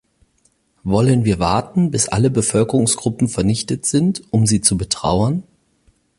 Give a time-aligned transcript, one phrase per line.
[0.83, 5.43] Wollen wir warten, bis alle Bevölkerungsgruppen vernichtet sind, um sie zu betrauern?